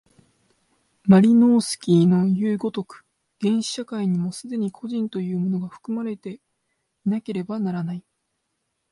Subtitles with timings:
[1.03, 3.05] マリノースキイのいう如く、
[3.39, 6.41] 原始社会にも既に個人というものが含まれてい
[7.07, 8.03] なければならない。